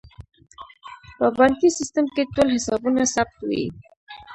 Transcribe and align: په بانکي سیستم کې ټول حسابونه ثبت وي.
په 1.17 1.25
بانکي 1.37 1.69
سیستم 1.77 2.05
کې 2.13 2.23
ټول 2.33 2.47
حسابونه 2.55 3.01
ثبت 3.15 3.37
وي. 3.49 3.65